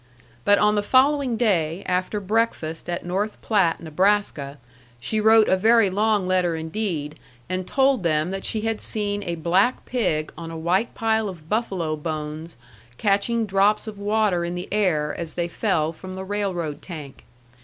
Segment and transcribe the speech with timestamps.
[0.45, 4.57] But on the following day, after breakfast at North Platte, Nebraska,
[4.99, 9.35] she wrote a very long letter indeed, and told them that she had seen a
[9.35, 12.55] black pig on a white pile of buffalo bones,
[12.97, 17.23] catching drops of water in the air as they fell from the railroad tank.